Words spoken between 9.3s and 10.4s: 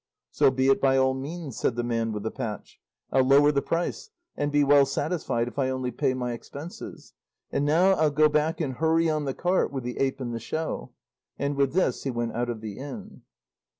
cart with the ape and the